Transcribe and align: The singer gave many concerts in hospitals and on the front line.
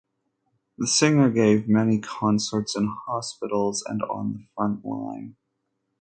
The 0.79 0.87
singer 0.87 1.29
gave 1.29 1.69
many 1.69 1.99
concerts 1.99 2.75
in 2.75 2.87
hospitals 3.05 3.83
and 3.83 4.01
on 4.01 4.33
the 4.33 4.45
front 4.55 4.83
line. 4.83 5.35